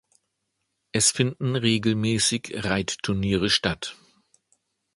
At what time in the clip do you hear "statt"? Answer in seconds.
3.51-3.97